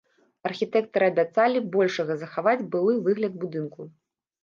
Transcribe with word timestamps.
Архітэктары 0.49 1.09
абяцалі 1.11 1.63
большага 1.77 2.17
захаваць 2.25 2.59
былы 2.75 2.99
выгляд 3.07 3.41
будынку. 3.47 3.81